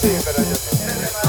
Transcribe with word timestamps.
sí, 0.00 0.12
pero 0.24 0.42
yo. 0.42 1.25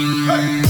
Hey. 0.00 0.69